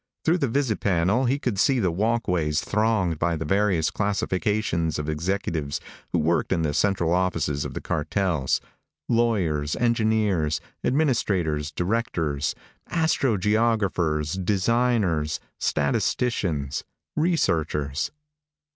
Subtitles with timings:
[0.25, 5.07] Through the visipanel he could see the walk ways thronged by the various classifications of
[5.07, 5.79] executives
[6.11, 8.59] who worked in the central offices of the cartels
[9.07, 12.55] lawyers, engineers, administrators, directors,
[12.91, 16.83] astrogeographers, designers, statisticians,
[17.15, 18.09] researchers.